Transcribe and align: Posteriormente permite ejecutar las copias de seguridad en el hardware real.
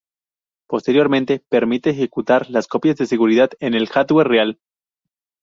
Posteriormente 0.67 1.43
permite 1.47 1.91
ejecutar 1.91 2.49
las 2.49 2.65
copias 2.65 2.95
de 2.95 3.05
seguridad 3.05 3.51
en 3.59 3.75
el 3.75 3.87
hardware 3.87 4.27
real. 4.27 4.59